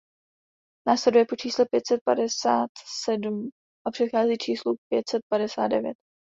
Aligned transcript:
Následuje 0.87 1.25
po 1.25 1.35
čísle 1.35 1.65
pět 1.65 1.87
set 1.87 1.99
padesát 2.07 2.67
sedm 3.03 3.49
a 3.87 3.91
předchází 3.91 4.37
číslu 4.37 4.75
pět 4.91 5.09
set 5.09 5.21
padesát 5.29 5.67
devět. 5.67 5.95